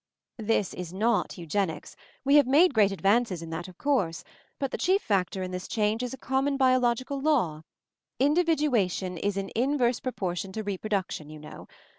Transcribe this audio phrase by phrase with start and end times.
[0.39, 1.95] "This is not eugenics—
[2.25, 4.23] we have made great advances in that, of course;
[4.57, 7.61] but the chief factor in this change is a common bio logical law—
[8.19, 11.67] 'individuation is in inverse proportion to reproduction,' you know.